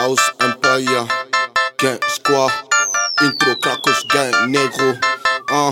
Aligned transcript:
South 0.00 0.32
Empire, 0.40 1.06
Gang 1.76 1.98
Squad, 2.08 2.50
Intro 3.20 3.54
Krakos 3.56 4.06
Gang 4.08 4.32
Negro. 4.48 4.94
Un 5.52 5.70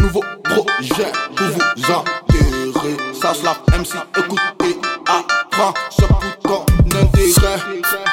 nouveau 0.00 0.22
projet 0.44 1.10
pour 1.34 1.46
vous 1.48 1.92
enterrer. 1.92 2.96
South 3.20 3.42
Love 3.42 3.58
MC, 3.76 3.96
écoute 4.16 4.38
et 4.64 4.76
apprends 5.08 5.74
ce 5.90 6.02
putain 6.02 6.64
d'intérêt. 6.86 7.58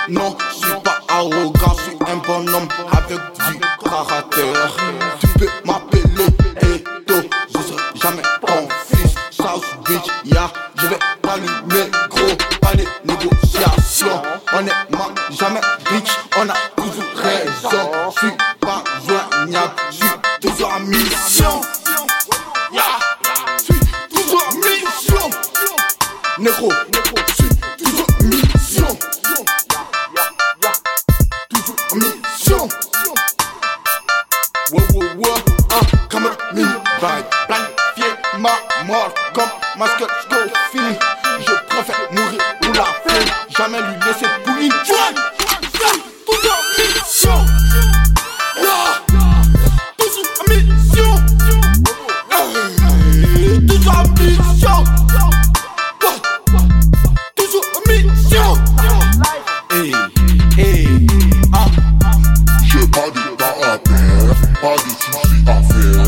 Non, 0.10 0.36
je 0.50 0.66
suis 0.66 0.81
pas 0.84 0.98
arrogant, 1.09 1.75
je 1.77 1.84
suis 1.84 1.98
un 2.12 2.16
bonhomme 2.25 2.68
avec 2.91 3.20
du 3.20 3.59
caractère. 3.88 4.75
Tu 5.20 5.27
peux 5.38 5.50
m'appeler 5.64 6.25
Eto, 6.64 7.21
je 7.54 7.59
serai 7.59 7.84
jamais 8.02 8.23
ton 8.41 8.68
fils. 8.88 9.14
South 9.30 9.64
Beach, 9.88 10.07
ya, 10.25 10.52
jamais 15.32 15.61
bitch, 15.91 16.11
on 16.38 16.49
a 16.49 16.53
toujours 16.76 17.03
raison. 17.16 17.91
Je 18.16 18.20
suis 18.20 18.38
pas 18.59 18.84
joignable, 19.08 19.73
je 19.90 19.95
suis 19.95 20.07
toujours 20.41 20.73
en 20.73 20.80
mission. 20.81 21.62
Ya, 22.71 22.84
je 23.57 23.63
suis 23.63 23.80
toujours 24.13 24.43
en 24.49 24.55
mission. 24.55 25.30
Négro, 26.40 26.71
je 27.27 27.34
suis 27.34 27.49
toujours 27.77 28.07
en 28.20 28.23
mission. 28.23 28.98
Toujours 31.49 31.76
en 31.91 31.95
mission. 31.95 32.70
Wow, 34.71 34.82
wow, 34.93 35.04
wow, 35.18 35.35
ah, 35.71 35.85
comme 36.09 36.23
me 36.54 36.63
vibe. 36.63 37.26
Planifier 37.48 38.13
ma 38.40 38.54
mort 38.85 39.13
comme 39.34 39.49
masque 39.77 40.05
fini. 40.71 40.98
Je 41.40 41.54
préfère 41.70 42.02
mourir 42.12 42.34
jamais 43.58 43.80
lui 43.80 43.95
laisser 44.05 44.26
de 44.26 44.44
coulis. 44.44 44.70
Tout 46.26 46.48
en 46.48 46.59
mission. 46.77 47.40
Toujours. 57.35 57.63
Toujours. 57.66 57.66
Toujours. 58.77 59.05
Hey, 59.72 59.94
hey, 60.57 61.07
ah. 61.54 61.66
Pas 62.91 63.01
pas 64.62 64.75
de 64.75 64.90
soucis 64.90 65.44
à 65.47 65.50
faire. 65.63 66.04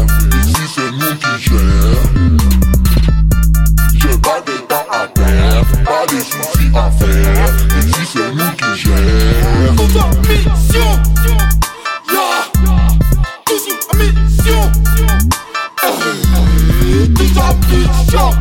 affaire. 6.78 7.45
Et 7.78 8.06
c'est 8.06 8.31
nous 8.31 8.52
qui. 8.52 8.83
Tous 9.75 9.97
en 10.00 10.09
mission. 10.28 10.89
Yeah. 11.25 12.33
Toujours 13.45 13.80
en 13.92 13.97
mission. 13.97 14.61
Tous 17.16 17.33
mission. 17.70 18.36